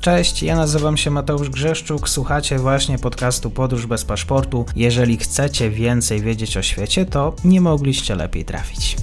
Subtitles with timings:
[0.00, 4.66] Cześć, ja nazywam się Mateusz Grzeszczuk, słuchacie właśnie podcastu Podróż bez paszportu.
[4.76, 8.96] Jeżeli chcecie więcej wiedzieć o świecie, to nie mogliście lepiej trafić.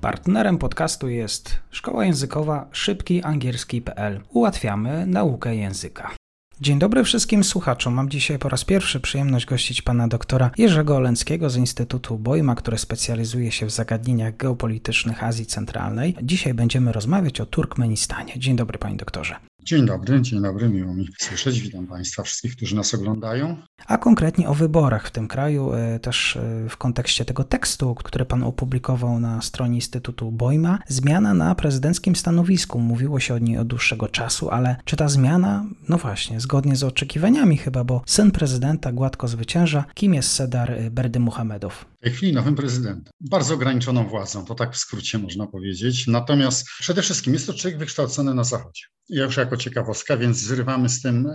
[0.00, 4.20] Partnerem podcastu jest szkoła językowa szybkiangielski.pl.
[4.28, 6.23] Ułatwiamy naukę języka.
[6.60, 7.94] Dzień dobry wszystkim słuchaczom.
[7.94, 12.78] Mam dzisiaj po raz pierwszy przyjemność gościć pana doktora Jerzego Olenckiego z Instytutu Bojma, który
[12.78, 16.16] specjalizuje się w zagadnieniach geopolitycznych Azji Centralnej.
[16.22, 18.32] Dzisiaj będziemy rozmawiać o Turkmenistanie.
[18.36, 19.36] Dzień dobry panie doktorze.
[19.64, 21.60] Dzień dobry, dzień dobry, miło mi słyszeć.
[21.60, 23.56] Witam Państwa wszystkich, którzy nas oglądają.
[23.86, 28.24] A konkretnie o wyborach w tym kraju, e, też e, w kontekście tego tekstu, który
[28.24, 30.78] Pan opublikował na stronie Instytutu Bojma.
[30.88, 32.78] Zmiana na prezydenckim stanowisku.
[32.78, 36.84] Mówiło się o niej od dłuższego czasu, ale czy ta zmiana, no właśnie, zgodnie z
[36.84, 39.84] oczekiwaniami chyba, bo syn prezydenta gładko zwycięża.
[39.94, 41.84] Kim jest Sedar Berdy Muhamedow?
[42.04, 43.12] Chwili nowym prezydentem.
[43.20, 46.06] Bardzo ograniczoną władzą, to tak w skrócie można powiedzieć.
[46.06, 48.82] Natomiast przede wszystkim jest to człowiek wykształcony na Zachodzie.
[49.08, 51.28] Ja już jako ciekawostka, więc zrywamy z tym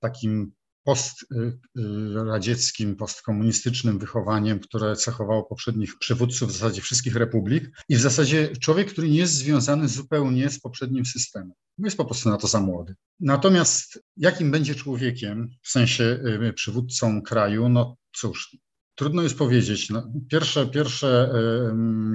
[0.00, 0.52] takim
[0.84, 8.92] postradzieckim, postkomunistycznym wychowaniem, które cechowało poprzednich przywódców w zasadzie wszystkich republik i w zasadzie człowiek,
[8.92, 11.52] który nie jest związany zupełnie z poprzednim systemem.
[11.78, 12.94] Jest po prostu na to za młody.
[13.20, 16.04] Natomiast jakim będzie człowiekiem, w sensie
[16.48, 18.56] y, przywódcą kraju, no cóż,
[19.02, 19.90] Trudno jest powiedzieć.
[19.90, 21.32] No, pierwsze, pierwsze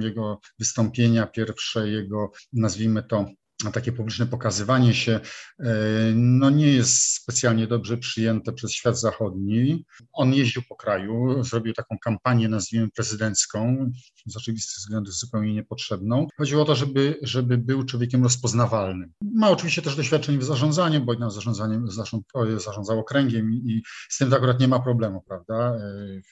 [0.00, 3.26] jego wystąpienia, pierwsze jego, nazwijmy to,
[3.72, 5.20] takie publiczne pokazywanie się
[5.60, 5.64] e,
[6.14, 9.84] no nie jest specjalnie dobrze przyjęte przez świat zachodni.
[10.12, 13.90] On jeździł po kraju, zrobił taką kampanię, nazwijmy prezydencką,
[14.26, 16.26] z oczywistych względów zupełnie niepotrzebną.
[16.36, 19.12] Chodziło o to, żeby, żeby był człowiekiem rozpoznawalnym.
[19.34, 21.30] Ma oczywiście też doświadczenie w zarządzaniu, bo nam
[22.58, 25.76] zarządzał okręgiem i z tym akurat nie ma problemu, prawda?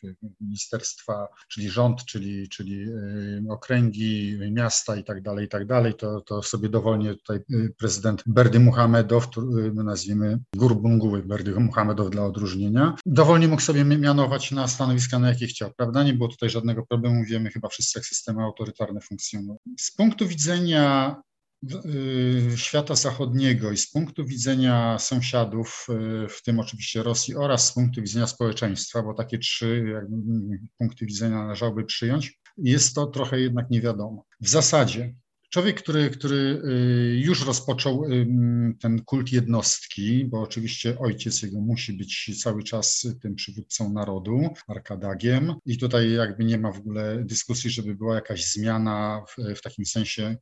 [0.05, 5.95] E, ministerstwa, czyli rząd, czyli, czyli e, okręgi, miasta i tak dalej, i tak dalej,
[5.95, 12.25] to, to sobie dowolnie tutaj y, prezydent Berdy Muhamedow, y, nazwijmy Gurbunguły Berdy Muhamedow dla
[12.25, 16.05] odróżnienia, dowolnie mógł sobie mianować na stanowiska, na jakie chciał, prawda?
[16.05, 19.59] Nie było tutaj żadnego problemu, wiemy chyba wszyscy, jak systemy autorytarne funkcjonują.
[19.79, 21.17] Z punktu widzenia
[21.85, 25.87] y, świata zachodniego i z punktu widzenia sąsiadów,
[26.29, 30.01] w tym oczywiście Rosji oraz z punktu widzenia społeczeństwa, bo takie trzy
[30.79, 34.25] punkty widzenia należałoby przyjąć, jest to trochę jednak nie wiadomo.
[34.41, 35.15] W zasadzie
[35.51, 38.27] Człowiek, który, który y, już rozpoczął y,
[38.81, 45.55] ten kult jednostki, bo oczywiście ojciec jego musi być cały czas tym przywódcą narodu, Arkadagiem,
[45.67, 49.87] i tutaj jakby nie ma w ogóle dyskusji, żeby była jakaś zmiana w, w takim
[49.87, 50.37] sensie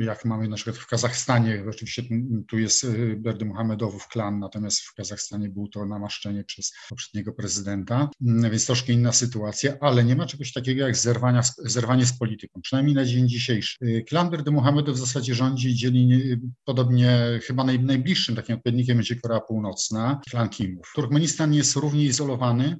[0.00, 2.02] jak mamy na przykład w Kazachstanie, oczywiście
[2.48, 8.10] tu jest y, Berdy Muhamedowów klan, natomiast w Kazachstanie było to namaszczenie przez poprzedniego prezydenta,
[8.22, 12.60] mm, więc troszkę inna sytuacja, ale nie ma czegoś takiego jak zerwania, zerwanie z polityką,
[12.62, 13.76] przynajmniej na dzień dzisiejszy.
[13.82, 18.96] Y, klan Berdy Muhamedow w zasadzie rządzi dzieli y, podobnie, chyba naj, najbliższym takim odpowiednikiem
[18.96, 20.92] będzie Korea Północna, klan Kimów.
[20.94, 22.76] Turkmenistan jest równie izolowany,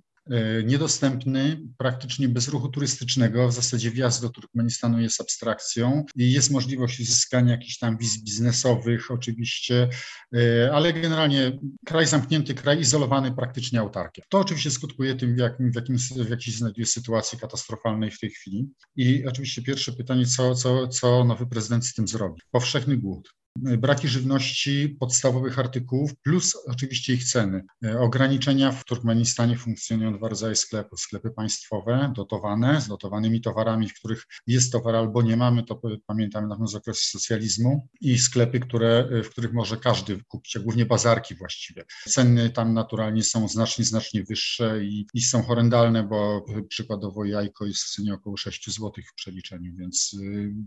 [0.64, 3.48] niedostępny, praktycznie bez ruchu turystycznego.
[3.48, 9.10] W zasadzie wjazd do Turkmenistanu jest abstrakcją i jest możliwość uzyskania jakichś tam wiz biznesowych
[9.10, 9.88] oczywiście,
[10.34, 14.24] e, ale generalnie kraj zamknięty, kraj izolowany, praktycznie autarkiem.
[14.28, 18.30] To oczywiście skutkuje tym, w, jakim, w, jakim, w jakiej znajduje sytuacji katastrofalnej w tej
[18.30, 18.68] chwili.
[18.96, 22.40] I oczywiście pierwsze pytanie, co, co, co nowy prezydent z tym zrobi?
[22.50, 23.28] Powszechny głód
[23.62, 27.64] braki żywności, podstawowych artykułów, plus oczywiście ich ceny.
[27.84, 31.00] E, ograniczenia w Turkmenistanie funkcjonują dwa rodzaje sklepów.
[31.00, 36.46] Sklepy państwowe, dotowane, z dotowanymi towarami, w których jest towar albo nie mamy, to pamiętamy
[36.46, 40.86] na z okresu socjalizmu, i sklepy, które, e, w których może każdy kupić, a głównie
[40.86, 41.84] bazarki właściwie.
[42.08, 47.82] Ceny tam naturalnie są znacznie, znacznie wyższe i, i są horrendalne, bo przykładowo jajko jest
[47.82, 50.16] w cenie około 6 zł w przeliczeniu, więc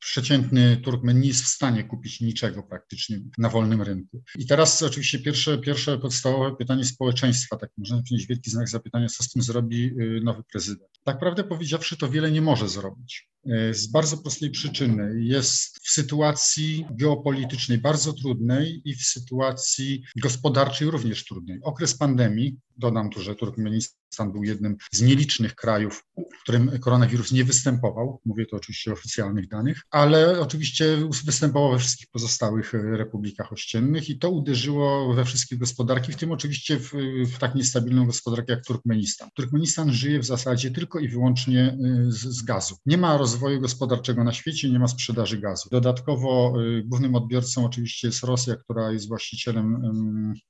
[0.01, 4.23] przeciętny Turkmen nie jest w stanie kupić niczego praktycznie praktycznie na wolnym rynku.
[4.37, 9.23] I teraz oczywiście pierwsze, pierwsze podstawowe pytanie społeczeństwa, tak można powiedzieć wielki znak zapytania, co
[9.23, 10.91] z tym zrobi y, nowy prezydent.
[11.03, 13.30] Tak prawdę powiedziawszy, to wiele nie może zrobić.
[13.47, 15.13] Y, z bardzo prostej przyczyny.
[15.19, 21.59] Jest w sytuacji geopolitycznej bardzo trudnej i w sytuacji gospodarczej również trudnej.
[21.63, 27.43] Okres pandemii, dodam tu, że Turkmenistan był jednym z nielicznych krajów, w którym koronawirus nie
[27.43, 28.21] występował.
[28.25, 34.19] Mówię to oczywiście o oficjalnych danych, ale oczywiście występował we wszystkich pozostałych republikach ościennych i
[34.19, 36.91] to uderzyło we wszystkie gospodarki, w tym oczywiście w,
[37.25, 39.29] w tak niestabilną gospodarkę jak Turkmenistan.
[39.35, 41.77] Turkmenistan żyje w zasadzie tylko i wyłącznie
[42.07, 42.75] y, z, z gazu.
[42.85, 45.69] Nie ma roz rozwoju gospodarczego na świecie, nie ma sprzedaży gazu.
[45.71, 46.53] Dodatkowo
[46.85, 49.83] głównym odbiorcą oczywiście jest Rosja, która jest właścicielem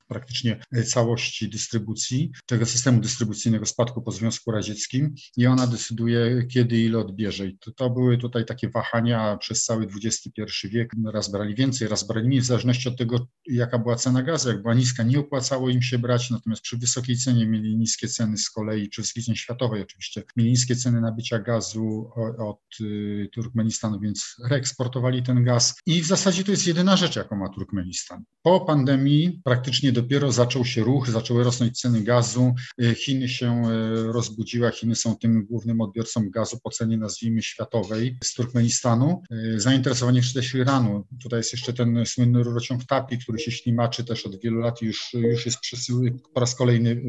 [0.08, 6.98] praktycznie całości dystrybucji, tego systemu dystrybucyjnego spadku po Związku Radzieckim i ona decyduje, kiedy ile
[6.98, 7.46] odbierze.
[7.46, 10.92] I to, to były tutaj takie wahania przez cały XXI wiek.
[11.12, 14.48] Raz brali więcej, raz brali mniej, w zależności od tego, jaka była cena gazu.
[14.48, 18.38] Jak była niska, nie opłacało im się brać, natomiast przy wysokiej cenie mieli niskie ceny
[18.38, 22.71] z kolei, przy wysokiej cenie światowej oczywiście, mieli niskie ceny nabycia gazu od y,
[23.32, 25.74] Turkmenistanu, więc reeksportowali ten gaz.
[25.86, 28.24] I w zasadzie to jest jedyna rzecz, jaką ma Turkmenistan.
[28.42, 34.12] Po pandemii praktycznie dopiero zaczął się ruch, zaczęły rosnąć ceny gazu, y, Chiny się y,
[34.12, 39.22] rozbudziły, Chiny są tym głównym odbiorcą gazu po cenie, nazwijmy, światowej z Turkmenistanu.
[39.56, 41.06] Zainteresowanie też Iranu.
[41.22, 45.14] Tutaj jest jeszcze ten słynny rurociąg TAPI, który się ślimaczy też od wielu lat już,
[45.14, 45.58] już jest
[46.34, 47.02] po raz kolejny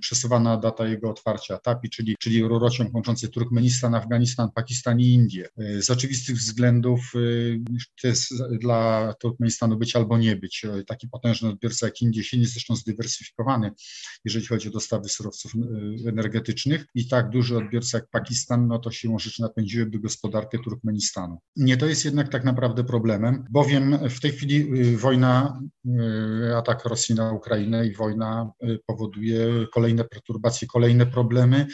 [0.00, 1.58] przesuwana data jego otwarcia.
[1.58, 5.48] TAPI, czyli, czyli rurociąg łączący Turkmenistan, Afganistan, Pakistan i Indię.
[5.58, 7.18] E, z oczywistych względów e,
[8.02, 10.64] to jest dla Turkmenistanu być albo nie być.
[10.64, 13.70] E, taki potężny odbiorca jak Indie, Chiny zresztą zdywersyfikowany,
[14.24, 15.52] jeżeli chodzi o dostawy surowców
[16.06, 21.38] energetycznych i tak duży odbiorca jak Pakistan, no to siłą rzeczy napędziłyby gospodarkę Turkmenistanu.
[21.56, 24.66] Nie to jest jednak tak naprawdę problemem, bowiem w tej chwili
[24.96, 25.60] wojna,
[26.56, 28.50] atak Rosji na Ukrainę i wojna
[28.86, 31.66] powoduje kolejne perturbacje, kolejne problemy,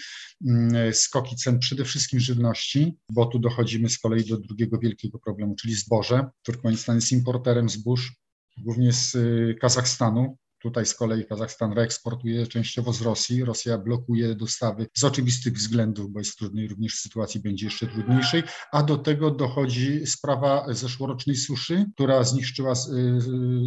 [0.47, 5.55] mm, skoki cen przede wszystkim żywności, bo tu dochodzimy z kolei do drugiego wielkiego problemu,
[5.55, 6.31] czyli zboże.
[6.43, 8.15] Turkmenistan jest importerem zbóż,
[8.59, 13.45] głównie z y, Kazachstanu, Tutaj z kolei Kazachstan reeksportuje częściowo z Rosji.
[13.45, 18.43] Rosja blokuje dostawy z oczywistych względów, bo jest trudniej również sytuacji będzie jeszcze trudniejszej,
[18.73, 22.75] a do tego dochodzi sprawa zeszłorocznej suszy, która zniszczyła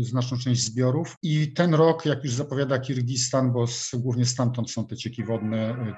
[0.01, 4.87] znaczną część zbiorów i ten rok, jak już zapowiada Kirgistan, bo z, głównie stamtąd są
[4.87, 5.95] te cieki wodne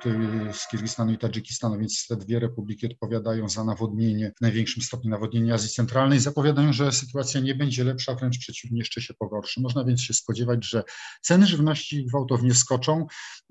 [0.53, 5.53] z Kirgistanu i Tadżykistanu, więc te dwie republiki odpowiadają za nawodnienie, w największym stopniu nawodnienie
[5.53, 9.61] Azji Centralnej, zapowiadają, że sytuacja nie będzie lepsza, wręcz przeciwnie, jeszcze się pogorszy.
[9.61, 10.83] Można więc się spodziewać, że
[11.21, 13.07] Ceny żywności gwałtownie skoczą.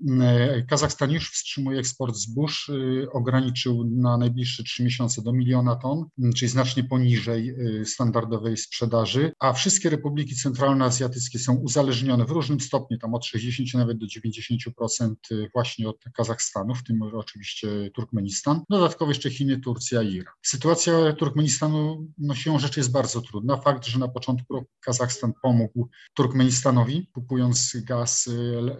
[0.07, 6.05] Mm, Kazachstan już wstrzymuje eksport zbóż, y, ograniczył na najbliższe trzy miesiące do miliona ton,
[6.35, 12.97] czyli znacznie poniżej y, standardowej sprzedaży, a wszystkie republiki centralnoazjatyckie są uzależnione w różnym stopniu,
[12.97, 18.61] tam od 60 nawet do 90% y, właśnie od Kazachstanu, w tym oczywiście Turkmenistan.
[18.69, 20.33] Dodatkowo jeszcze Chiny, Turcja i Iran.
[20.45, 23.57] Sytuacja Turkmenistanu no, siłą rzeczy jest bardzo trudna.
[23.57, 28.31] Fakt, że na początku roku Kazachstan pomógł Turkmenistanowi, kupując gaz y,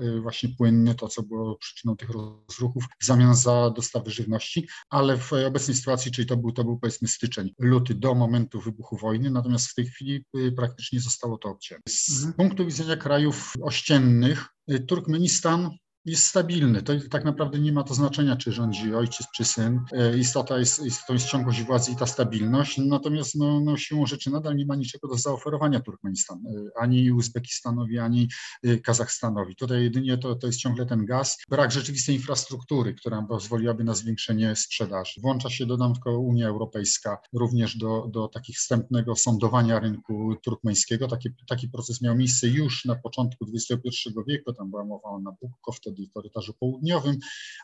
[0.01, 5.17] y, właśnie płynny, to co było przyczyną tych rozruchów, w zamian za dostawy żywności, ale
[5.17, 9.31] w obecnej sytuacji, czyli to był, to był powiedzmy styczeń, luty do momentu wybuchu wojny,
[9.31, 11.83] natomiast w tej chwili y, praktycznie zostało to obcięte.
[11.89, 12.33] Z mhm.
[12.33, 14.45] punktu widzenia krajów ościennych,
[14.87, 15.69] Turkmenistan
[16.07, 16.81] jest stabilny.
[16.81, 19.79] To tak naprawdę nie ma to znaczenia, czy rządzi ojciec, czy syn.
[19.91, 22.77] E, istota jest, istotą jest ciągłość władzy i ta stabilność.
[22.77, 27.99] Natomiast no, no, siłą rzeczy nadal nie ma niczego do zaoferowania Turkmenistan, e, ani Uzbekistanowi,
[27.99, 28.27] ani
[28.63, 29.55] e, Kazachstanowi.
[29.55, 31.37] Tutaj jedynie to, to jest ciągle ten gaz.
[31.49, 35.21] Brak rzeczywistej infrastruktury, która pozwoliłaby na zwiększenie sprzedaży.
[35.21, 41.07] Włącza się, dodam tylko Unia Europejska, również do, do takich wstępnego sądowania rynku turkmeńskiego.
[41.07, 44.53] Taki, taki proces miał miejsce już na początku XXI wieku.
[44.53, 47.17] Tam była mowa o Nabucco, wtedy w korytarzu południowym,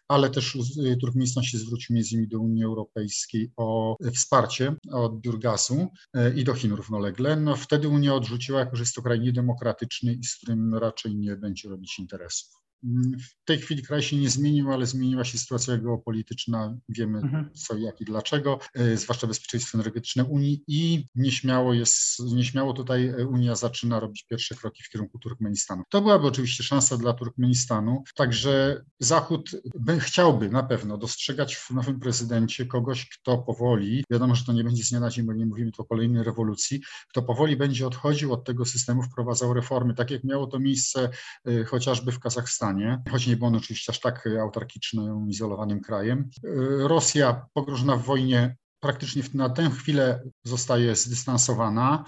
[0.07, 5.39] ale też y, Turkmenistan się zwrócił między innymi do Unii Europejskiej o wsparcie od odbiór
[5.39, 5.87] gazu
[6.17, 7.35] y, i do Chin równolegle.
[7.35, 11.35] No wtedy Unia odrzuciła, jako że jest to kraj niedemokratyczny i z którym raczej nie
[11.35, 12.62] będzie robić interesów.
[13.19, 16.77] W tej chwili kraj się nie zmienił, ale zmieniła się sytuacja geopolityczna.
[16.89, 17.49] Wiemy mhm.
[17.53, 23.55] co, jak i dlaczego, e, zwłaszcza bezpieczeństwo energetyczne Unii i nieśmiało jest, nieśmiało tutaj Unia
[23.55, 25.83] zaczyna robić pierwsze kroki w kierunku Turkmenistanu.
[25.89, 31.99] To byłaby oczywiście szansa dla Turkmenistanu, także Zachód by, chciałby na pewno dostrzegać w nowym
[31.99, 35.45] prezydencie kogoś, kto powoli, wiadomo, że to nie będzie z dnia na dzień, bo nie
[35.45, 40.11] mówimy tu o kolejnej rewolucji, kto powoli będzie odchodził od tego systemu, wprowadzał reformy, tak
[40.11, 41.09] jak miało to miejsce
[41.45, 42.72] e, chociażby w Kazachstanie
[43.11, 46.29] choć nie był on oczywiście aż tak autarkicznym, izolowanym krajem.
[46.79, 52.05] Rosja pogrążona w wojnie praktycznie na tę chwilę zostaje zdystansowana.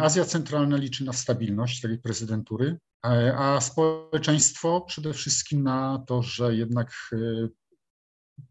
[0.00, 2.78] Azja Centralna liczy na stabilność tej prezydentury,
[3.36, 7.16] a społeczeństwo przede wszystkim na to, że jednak e,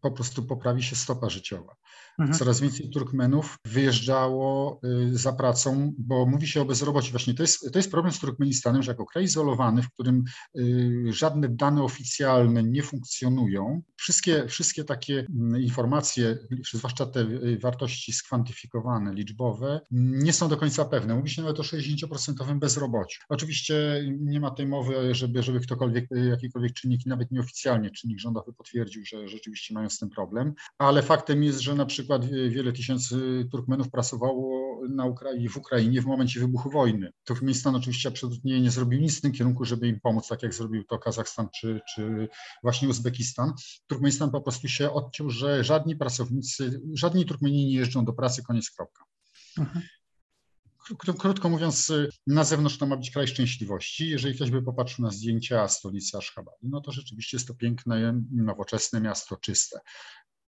[0.00, 1.74] po prostu poprawi się stopa życiowa.
[2.18, 2.38] Mhm.
[2.38, 7.10] Coraz więcej Turkmenów wyjeżdżało y, za pracą, bo mówi się o bezrobociu.
[7.10, 10.24] Właśnie to jest, to jest problem z Turkmenistanem, że jako kraj izolowany, w którym
[10.58, 16.38] y, żadne dane oficjalne nie funkcjonują, wszystkie, wszystkie takie mm, informacje,
[16.74, 21.14] zwłaszcza te y, wartości skwantyfikowane, liczbowe, nie są do końca pewne.
[21.14, 23.20] Mówi się nawet o 60% bezrobociu.
[23.28, 29.04] Oczywiście nie ma tej mowy, żeby, żeby ktokolwiek, jakikolwiek czynnik, nawet nieoficjalnie czynnik rządowy potwierdził,
[29.04, 33.90] że rzeczywiście mają z tym problem, ale faktem jest, że na przykład wiele tysięcy Turkmenów
[33.90, 37.12] pracowało na Ukrai w Ukrainie w momencie wybuchu wojny.
[37.24, 40.84] Turkmenistan oczywiście absolutnie nie zrobił nic w tym kierunku, żeby im pomóc, tak jak zrobił
[40.84, 42.28] to Kazachstan czy, czy
[42.62, 43.52] właśnie Uzbekistan.
[43.86, 48.70] Turkmenistan po prostu się odciął, że żadni pracownicy, żadni Turkmeni nie jeżdżą do pracy, koniec
[48.70, 49.04] kropka.
[49.58, 49.84] Mhm.
[51.18, 51.92] Krótko mówiąc,
[52.26, 54.08] na zewnątrz to ma być kraj szczęśliwości.
[54.10, 59.00] Jeżeli ktoś by popatrzył na zdjęcia stolicy Ashgabat, no to rzeczywiście jest to piękne, nowoczesne
[59.00, 59.80] miasto, czyste.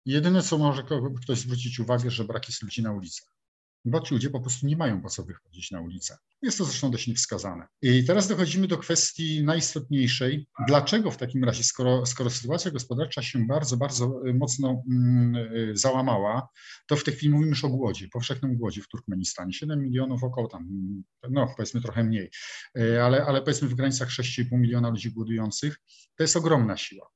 [0.07, 0.83] Jedyne, co może
[1.23, 3.35] ktoś zwrócić uwagę, że brak jest ludzi na ulicach
[3.85, 6.19] bo ci ludzie po prostu nie mają po co wychodzić na ulicę.
[6.43, 7.67] Jest to zresztą dość niewskazane.
[7.83, 10.47] I teraz dochodzimy do kwestii najistotniejszej.
[10.67, 15.77] Dlaczego w takim razie, skoro, skoro sytuacja gospodarcza się bardzo, bardzo y, mocno mm, y,
[15.77, 16.49] załamała,
[16.87, 19.53] to w tej chwili mówimy już o głodzie, powszechnym głodzie w Turkmenistanie.
[19.53, 20.69] 7 milionów około tam,
[21.31, 22.31] no powiedzmy trochę mniej,
[22.79, 25.81] y, ale, ale powiedzmy w granicach 6,5 miliona ludzi głodujących.
[26.17, 27.14] To jest ogromna siła.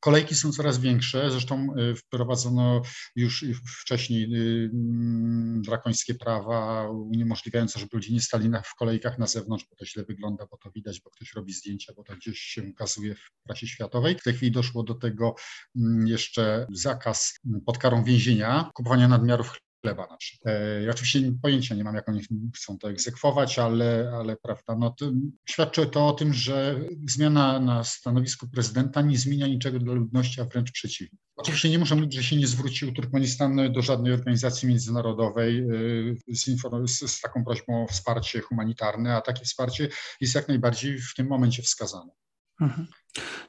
[0.00, 2.82] Kolejki są coraz większe, zresztą y, wprowadzono
[3.16, 3.44] już
[3.80, 9.76] wcześniej y, mm, drakońskie prawa uniemożliwiające, żeby ludzie nie stali w kolejkach na zewnątrz, bo
[9.76, 13.14] to źle wygląda, bo to widać, bo ktoś robi zdjęcia, bo to gdzieś się ukazuje
[13.14, 14.18] w prasie światowej.
[14.18, 15.34] W tej chwili doszło do tego
[15.76, 19.52] mm, jeszcze zakaz mm, pod karą więzienia, kupowania nadmiarów
[19.82, 20.54] chleba na przykład.
[20.86, 22.20] E, oczywiście pojęcia nie mam, jak oni
[22.56, 25.10] chcą to egzekwować, ale, ale prawda, no to
[25.48, 30.44] świadczy to o tym, że zmiana na stanowisku prezydenta nie zmienia niczego dla ludności, a
[30.44, 31.18] wręcz przeciwnie.
[31.36, 36.44] Oczywiście nie muszę mówić, że się nie zwrócił Turkmenistan do żadnej organizacji międzynarodowej e, z,
[36.86, 39.88] z, z taką prośbą o wsparcie humanitarne, a takie wsparcie
[40.20, 42.12] jest jak najbardziej w tym momencie wskazane.
[42.60, 42.86] Mhm.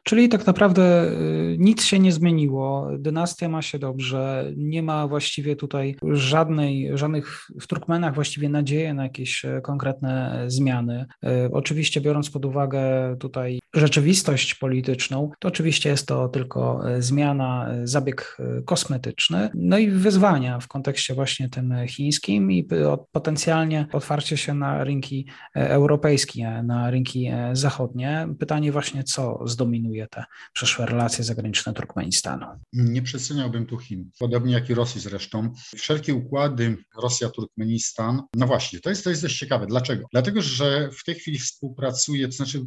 [0.04, 5.56] Czyli tak naprawdę y, nic się nie zmieniło, dynastia ma się dobrze, nie ma właściwie
[5.56, 11.06] tutaj żadnej, żadnych w Turkmenach właściwie nadziei na jakieś e, konkretne zmiany.
[11.24, 12.82] E, oczywiście biorąc pod uwagę
[13.20, 20.60] tutaj rzeczywistość polityczną, to oczywiście jest to tylko e, zmiana, zabieg kosmetyczny, no i wyzwania
[20.60, 22.68] w kontekście właśnie tym chińskim i
[23.12, 28.28] potencjalnie otwarcie się na rynki europejskie, na rynki zachodnie.
[28.40, 32.46] Pytanie właśnie, co zdominuje te przyszłe relacje zagraniczne Turkmenistanu.
[32.74, 35.54] Nie przeceniałbym tu Chin, podobnie jak i Rosji zresztą.
[35.76, 39.68] Wszelkie układy Rosja-Turkmenistan, no właśnie, to jest, to jest dość ciekawe.
[39.68, 40.08] Dlaczego?
[40.12, 42.66] Dlatego, że w tej chwili współpracuje, to znaczy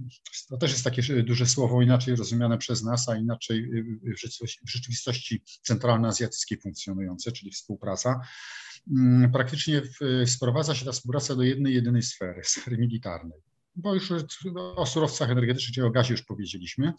[0.48, 3.70] to też jest takie duże słowo, inaczej rozumiane przez nas, a inaczej
[4.64, 8.20] w rzeczywistości centralnoazjatyckiej funkcjonujące, czyli współpraca
[8.90, 9.82] mm, praktycznie
[10.26, 14.12] sprowadza się ta współpraca do jednej, jedynej sfery, sfery militarnej bo już
[14.76, 16.92] o surowcach energetycznych, czyli o gazie już powiedzieliśmy.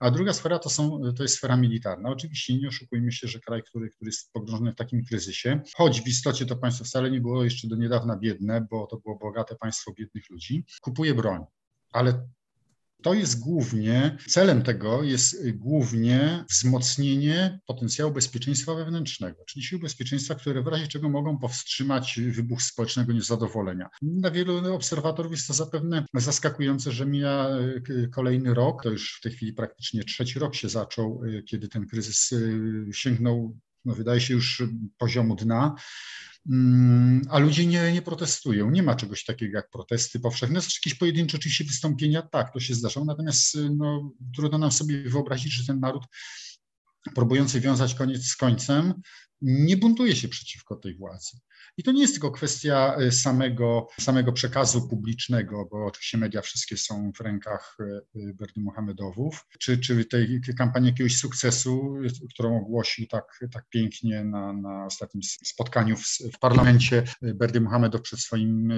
[0.00, 2.10] A druga sfera to, są, to jest sfera militarna.
[2.10, 6.06] Oczywiście nie oszukujmy się, że kraj, który, który jest pogrążony w takim kryzysie, choć w
[6.06, 9.92] istocie to państwo wcale nie było jeszcze do niedawna biedne, bo to było bogate państwo
[9.92, 11.44] biednych ludzi, kupuje broń.
[11.92, 12.28] Ale
[13.02, 20.62] to jest głównie, celem tego jest głównie wzmocnienie potencjału bezpieczeństwa wewnętrznego, czyli sił bezpieczeństwa, które
[20.62, 23.88] w razie czego mogą powstrzymać wybuch społecznego niezadowolenia.
[24.02, 29.20] Dla wielu obserwatorów jest to zapewne zaskakujące, że mija e, kolejny rok, to już w
[29.20, 32.38] tej chwili praktycznie trzeci rok się zaczął, e, kiedy ten kryzys e,
[32.92, 34.62] sięgnął, no wydaje się już
[34.98, 35.74] poziomu dna.
[36.50, 38.70] Mm, a ludzie nie, nie protestują.
[38.70, 40.60] Nie ma czegoś takiego jak protesty powszechne.
[40.60, 45.52] Znaczy jakieś pojedyncze oczywiście wystąpienia, tak, to się zdarzało, natomiast no, trudno nam sobie wyobrazić,
[45.52, 46.04] że ten naród
[47.14, 48.94] próbujący wiązać koniec z końcem,
[49.42, 51.36] nie buntuje się przeciwko tej władzy.
[51.76, 56.76] I to nie jest tylko kwestia e, samego, samego przekazu publicznego, bo oczywiście media wszystkie
[56.76, 61.94] są w rękach e, e, Berdy Mohamedowów, czy, czy tej kampanii jakiegoś sukcesu,
[62.34, 68.20] którą ogłosił tak, tak pięknie na, na ostatnim spotkaniu w, w parlamencie Berdy Mohamedow przed
[68.20, 68.72] swoim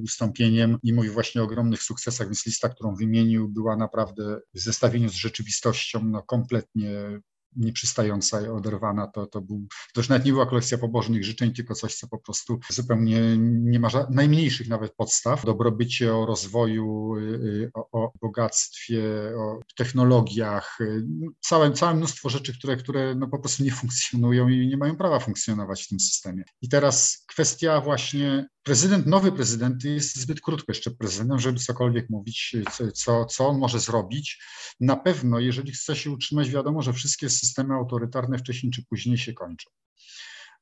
[0.00, 5.08] wystąpieniem i mówił właśnie o ogromnych sukcesach, więc lista, którą wymienił, była naprawdę w zestawieniu
[5.08, 7.20] z rzeczywistością no, kompletnie
[7.56, 11.94] nieprzystająca, oderwana, to, to, był, to już nawet nie była kolekcja pobożnych życzeń, tylko coś,
[11.94, 15.44] co po prostu zupełnie nie ma najmniejszych nawet podstaw.
[15.44, 19.02] Dobrobycie, o rozwoju, y, y, o, o bogactwie,
[19.38, 21.06] o technologiach, y,
[21.40, 25.20] całe, całe mnóstwo rzeczy, które, które no po prostu nie funkcjonują i nie mają prawa
[25.20, 26.44] funkcjonować w tym systemie.
[26.62, 32.56] I teraz kwestia właśnie prezydent, nowy prezydent jest zbyt krótko jeszcze prezydentem, żeby cokolwiek mówić,
[32.94, 34.42] co, co on może zrobić.
[34.80, 39.32] Na pewno, jeżeli chce się utrzymać, wiadomo, że wszystkie systemy autorytarne wcześniej czy później się
[39.32, 39.70] kończą.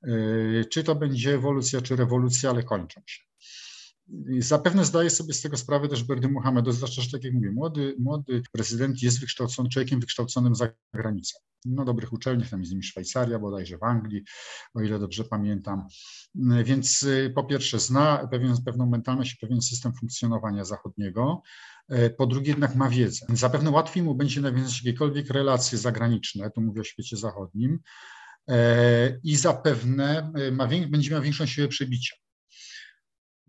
[0.03, 3.23] Yy, czy to będzie ewolucja, czy rewolucja, ale kończą się.
[4.39, 7.97] Zapewne zdaje sobie z tego sprawę też Berdy Muhammad, zwłaszcza, że tak jak mówię, młody,
[7.99, 11.39] młody prezydent jest wykształcony, człowiekiem wykształconym za granicą.
[11.65, 14.25] No dobrych uczelniach, tam jest nimi Szwajcaria, bodajże w Anglii,
[14.75, 15.87] o ile dobrze pamiętam.
[16.65, 21.43] Więc y, po pierwsze zna pewien, pewną mentalność i pewien system funkcjonowania zachodniego,
[21.93, 23.27] y, po drugie jednak ma wiedzę.
[23.29, 27.79] Zapewne łatwiej mu będzie nawiązać jakiekolwiek relacje zagraniczne, tu mówię o świecie zachodnim,
[29.25, 32.17] i zapewne ma, będzie miał większą siłę przebicia.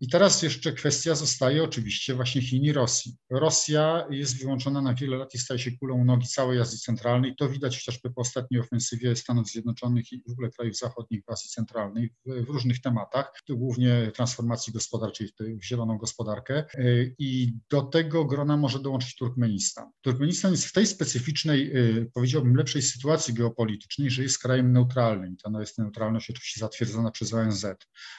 [0.02, 3.16] I teraz jeszcze kwestia zostaje oczywiście właśnie Chin i Rosji.
[3.30, 7.34] Rosja jest wyłączona na wiele lat i staje się kulą nogi całej Azji Centralnej.
[7.36, 11.50] To widać chociażby po ostatniej ofensywie Stanów Zjednoczonych i w ogóle krajów zachodnich w Azji
[11.50, 16.64] Centralnej w, w różnych tematach, głównie transformacji gospodarczej w, zieloną gospodarkę.
[17.18, 19.90] I do tego grona może dołączyć Turkmenistan.
[20.00, 25.36] Turkmenistan jest w tej specyficznej, y, powiedziałbym, lepszej sytuacji geopolitycznej, że jest krajem neutralnym.
[25.36, 27.66] Ta jest neutralność oczywiście zatwierdzona przez ONZ.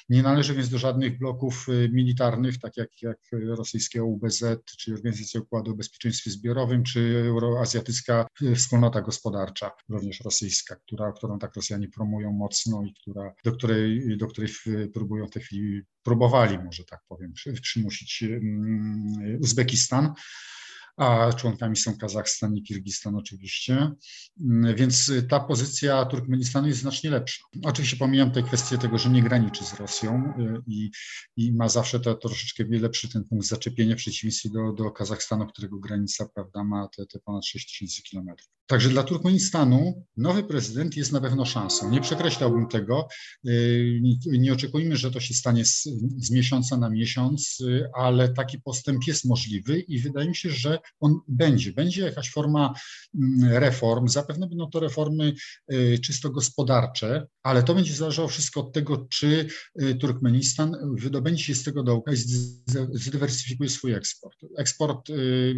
[0.09, 4.43] Nie należy więc do żadnych bloków Y, militarnych, tak jak, jak rosyjskie UBZ,
[4.77, 11.55] czy Organizacja Układu o Bezpieczeństwie Zbiorowym, czy Euroazjatycka Wspólnota Gospodarcza, również rosyjska, która, którą tak
[11.55, 14.49] Rosjanie promują mocno i która, do, której, do której
[14.93, 20.13] próbują w tej chwili, próbowali może tak powiem, przymusić mm, Uzbekistan
[20.97, 23.91] a członkami są Kazachstan i Kirgistan oczywiście,
[24.41, 27.43] mm, więc ta pozycja Turkmenistanu jest znacznie lepsza.
[27.63, 30.91] Oczywiście pomijam tę kwestię tego, że nie graniczy z Rosją y, i,
[31.37, 35.79] i ma zawsze to troszeczkę lepszy ten punkt zaczepienia w przeciwieństwie do, do Kazachstanu, którego
[35.79, 38.49] granica prawda, ma te, te ponad 6 tysięcy kilometrów.
[38.73, 41.91] Także dla Turkmenistanu nowy prezydent jest na pewno szansą.
[41.91, 43.07] Nie przekreślałbym tego.
[43.47, 45.83] Y, nie oczekujmy, że to się stanie z,
[46.17, 50.79] z miesiąca na miesiąc, y, ale taki postęp jest możliwy i wydaje mi się, że
[50.99, 51.73] on będzie.
[51.73, 52.73] Będzie jakaś forma
[53.15, 54.07] mm, reform.
[54.07, 55.33] Zapewne będą to reformy
[55.73, 59.47] y, czysto gospodarcze, ale to będzie zależało wszystko od tego, czy
[59.99, 62.17] Turkmenistan wydobędzie się z tego dołka i
[62.93, 64.37] zdywersyfikuje swój eksport.
[64.57, 65.09] Eksport,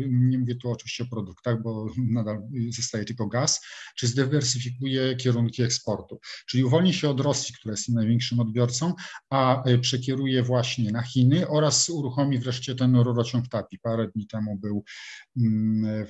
[0.07, 3.61] nie mówię tu oczywiście o produktach, bo nadal zostaje zostaje tylko gaz,
[3.95, 6.19] czy zdywersyfikuje kierunki eksportu.
[6.47, 8.93] Czyli uwolni się od Rosji, która jest największym odbiorcą,
[9.29, 13.79] a e, przekieruje właśnie na Chiny oraz uruchomi wreszcie ten rurociąg TAPI.
[13.79, 14.83] Parę dni temu był,
[15.37, 16.05] mm,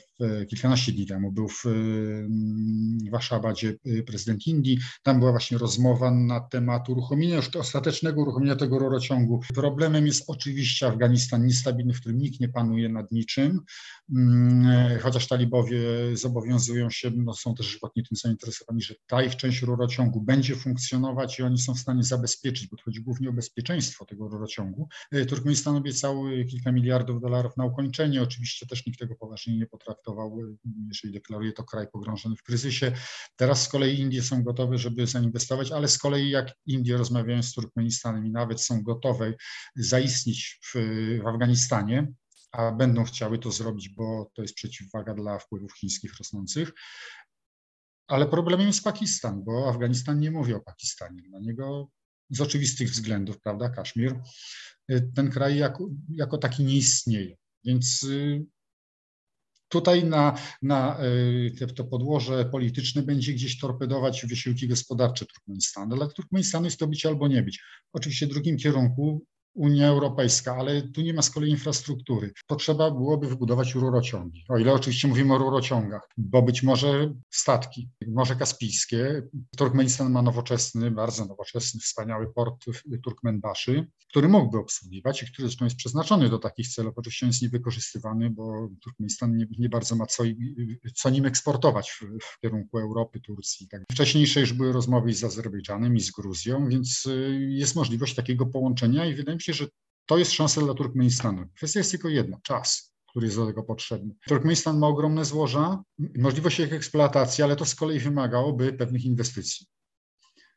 [0.47, 4.79] kilkanaście dni temu był w, mm, w Ashabadzie e, prezydent Indii.
[5.03, 9.41] Tam była właśnie rozmowa na temat uruchomienia, już ostatecznego uruchomienia tego rurociągu.
[9.55, 13.61] Problemem jest oczywiście Afganistan niestabilny, w którym nikt nie panuje nad niczym,
[14.15, 15.79] mm, e, chociaż talibowie
[16.13, 21.39] zobowiązują się, no są też żywotnie tym zainteresowani, że ta ich część rurociągu będzie funkcjonować
[21.39, 24.89] i oni są w stanie zabezpieczyć, bo chodzi głównie o bezpieczeństwo tego rurociągu.
[25.12, 28.21] E, Turkmenistan obiecał kilka miliardów dolarów na ukończenie.
[28.21, 32.91] Oczywiście też nikt tego poważnie nie potraktował, e, jeżeli deklaruje to kraj pogrążony w kryzysie.
[33.36, 37.54] Teraz z kolei Indie są gotowe, żeby zainwestować, ale z kolei jak Indie rozmawiają z
[37.54, 39.34] Turkmenistanem i nawet są gotowe
[39.76, 40.73] zaistnieć w,
[41.23, 42.08] w Afganistanie,
[42.58, 46.72] a będą chciały to zrobić, bo to jest przeciwwaga dla wpływów chińskich rosnących.
[48.08, 51.22] Ale problemem jest Pakistan, bo Afganistan nie mówi o Pakistanie.
[51.22, 51.89] Dla niego
[52.30, 54.20] z oczywistych względów, prawda, Kaszmir,
[54.91, 57.38] y, ten kraj jako, jako taki nie istnieje.
[57.63, 58.46] Więc y,
[59.68, 61.04] tutaj na, na
[61.62, 65.96] y, to podłoże polityczne będzie gdzieś torpedować wysiłki gospodarcze Turkmenistanu.
[65.96, 67.63] Dla Turkmenistanu jest to być albo nie być.
[67.94, 72.32] Oczywiście w drugim kierunku Unia Europejska, ale tu nie ma z kolei infrastruktury.
[72.48, 74.46] Potrzeba byłoby wybudować rurociągi.
[74.50, 79.22] O ile oczywiście mówimy o rurociągach, bo być może statki, Morze Kaspijskie.
[79.58, 82.65] Turkmenistan ma nowoczesny, bardzo nowoczesny, wspaniały port
[83.04, 86.94] Turkmenbaszy, który mógłby obsługiwać i który zresztą jest przeznaczony do takich celów.
[86.98, 90.24] Oczywiście on jest niewykorzystywany, bo Turkmenistan nie, nie bardzo ma co,
[90.96, 93.68] co nim eksportować w, w kierunku Europy, Turcji.
[93.68, 93.84] Tak.
[93.91, 99.06] Wcześniejsze już były rozmowy z Azerbejdżanem i z Gruzją, więc y, jest możliwość takiego połączenia
[99.06, 99.67] i wydaje mi się, że
[100.05, 101.47] to jest szansa dla Turkmenistanu.
[101.55, 104.13] Kwestia jest tylko jedna, czas który jest do tego potrzebny.
[104.27, 105.84] Turkmenistan ma ogromne złoża,
[106.17, 109.67] możliwość ich eksploatacji, ale to z kolei wymagałoby pewnych inwestycji.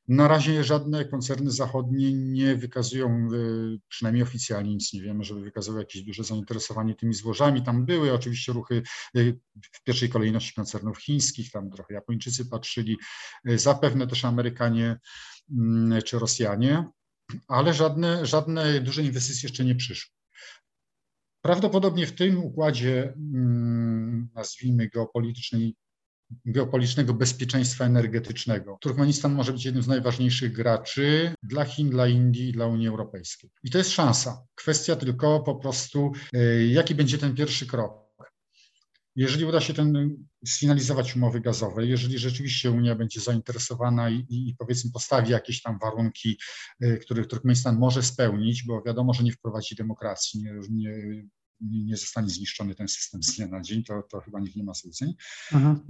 [0.08, 5.78] Na razie żadne koncerny zachodnie nie wykazują, y, przynajmniej oficjalnie nic nie wiemy, żeby wykazały
[5.78, 7.62] jakieś duże zainteresowanie tymi złożami.
[7.62, 8.82] Tam były oczywiście ruchy
[9.16, 9.38] y,
[9.74, 12.96] w pierwszej kolejności koncernów chińskich, tam trochę Japończycy patrzyli,
[13.48, 14.96] y, zapewne też Amerykanie
[15.50, 16.84] mm, czy Rosjanie
[17.48, 20.14] ale żadne, żadne duże inwestycje jeszcze nie przyszły.
[21.42, 25.74] Prawdopodobnie w tym układzie, mm, nazwijmy geopolitycznej,
[26.44, 32.66] geopolitycznego bezpieczeństwa energetycznego, Turkmenistan może być jednym z najważniejszych graczy dla Chin, dla Indii dla
[32.66, 33.50] Unii Europejskiej.
[33.64, 34.42] I to jest szansa.
[34.54, 38.07] Kwestia tylko po prostu, e, jaki będzie ten pierwszy krok.
[39.18, 44.90] Jeżeli uda się ten, sfinalizować umowy gazowe, jeżeli rzeczywiście Unia będzie zainteresowana i, i, powiedzmy
[44.90, 46.38] postawi jakieś tam warunki,
[46.82, 52.30] y, które Turkmenistan może spełnić, bo wiadomo, że nie wprowadzi demokracji, nie, nie, nie zostanie
[52.30, 55.14] zniszczony ten system z dnia na dzień, to, to chyba nikt nie ma złudzeń.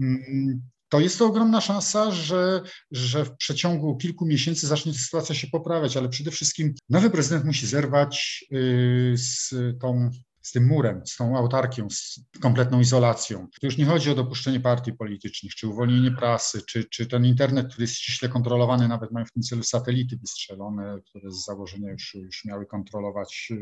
[0.00, 5.46] Mm, to jest to ogromna szansa, że, że w przeciągu kilku miesięcy zacznie sytuacja się
[5.46, 10.10] poprawiać, ale przede wszystkim nowy prezydent musi zerwać y, z tą
[10.48, 13.46] z tym murem, z tą autarkią, z kompletną izolacją.
[13.60, 17.68] To już nie chodzi o dopuszczenie partii politycznych, czy uwolnienie prasy, czy, czy ten internet,
[17.68, 22.14] który jest ściśle kontrolowany, nawet mają w tym celu satelity wystrzelone, które z założenia już,
[22.14, 23.52] już miały kontrolować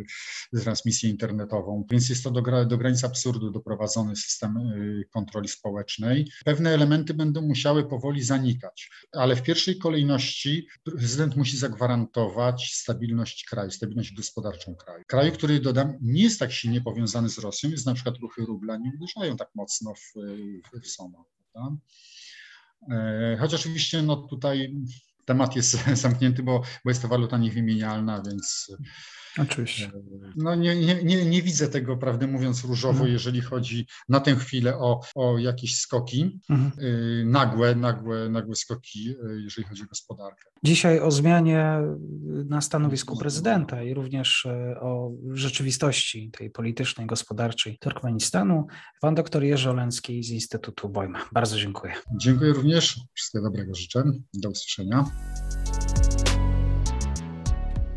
[0.55, 1.87] y, transmisję internetową.
[1.91, 6.31] Więc jest to do, do granic absurdu doprowadzony system y, kontroli społecznej.
[6.45, 13.71] Pewne elementy będą musiały powoli zanikać, ale w pierwszej kolejności prezydent musi zagwarantować stabilność kraju,
[13.71, 15.05] stabilność gospodarczą kraju.
[15.07, 18.77] Kraju, który dodam, nie jest tak silnie powiązany z Rosją, jest na przykład ruchy rubla
[18.77, 20.13] nie uderzają tak mocno w,
[20.73, 21.25] w, w Soma.
[21.53, 21.77] Prawda?
[22.91, 24.75] E, choć oczywiście no tutaj
[25.25, 28.73] temat jest zamknięty, bo, bo jest to waluta niewymienialna, więc
[29.39, 29.91] Oczywiście.
[30.37, 33.13] No nie, nie, nie, nie widzę tego, prawdę mówiąc, różowo, mhm.
[33.13, 36.73] jeżeli chodzi na tę chwilę o, o jakieś skoki, mhm.
[36.87, 40.51] Y, nagłe, nagłe, nagłe skoki, y, jeżeli chodzi o gospodarkę.
[40.63, 41.79] Dzisiaj o zmianie
[42.49, 44.47] na stanowisku prezydenta i również
[44.81, 48.67] o rzeczywistości tej politycznej, gospodarczej Turkmenistanu.
[49.01, 51.29] Pan doktor Jerzy Oleński z Instytutu Bojma.
[51.33, 51.95] Bardzo dziękuję.
[52.17, 53.01] Dziękuję również.
[53.15, 54.05] Wszystkiego dobrego życzę.
[54.35, 55.05] Do usłyszenia.